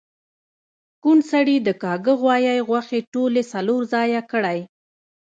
[1.03, 4.59] کوڼ سړي د کاږه غوایی غوښې ټولی څلور ځایه کړی